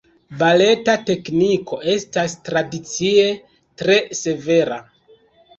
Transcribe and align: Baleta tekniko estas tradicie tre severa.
Baleta 0.37 0.93
tekniko 1.09 1.77
estas 1.93 2.35
tradicie 2.49 3.29
tre 3.83 3.99
severa. 4.23 4.81